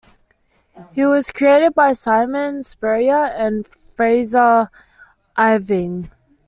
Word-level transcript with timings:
He 0.93 1.05
was 1.05 1.29
created 1.29 1.75
by 1.75 1.93
Simon 1.93 2.63
Spurrier 2.63 3.23
and 3.35 3.67
Frazer 3.93 4.71
Irving. 5.37 6.09